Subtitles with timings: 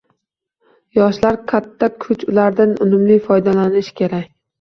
[0.99, 4.27] Yoshlar katta kuch, ulardan unumli foydalanish kerak